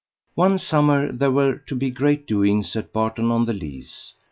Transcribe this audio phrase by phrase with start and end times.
[0.33, 4.15] One summer there were to be great doings at Barton on the Lees.